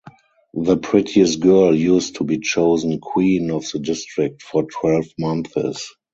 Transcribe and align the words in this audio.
The 0.55 0.77
prettiest 0.77 1.41
girl 1.41 1.75
used 1.75 2.15
to 2.15 2.23
be 2.23 2.39
chosen 2.39 2.99
Queen 2.99 3.51
of 3.51 3.69
the 3.69 3.77
district 3.77 4.41
for 4.41 4.63
twelve 4.65 5.05
months. 5.19 5.93